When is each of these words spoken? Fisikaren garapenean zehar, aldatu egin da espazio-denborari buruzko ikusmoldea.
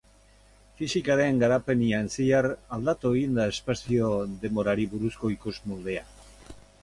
Fisikaren 0.79 1.41
garapenean 1.43 2.09
zehar, 2.15 2.47
aldatu 2.79 3.11
egin 3.19 3.37
da 3.41 3.47
espazio-denborari 3.53 4.91
buruzko 4.97 5.33
ikusmoldea. 5.37 6.05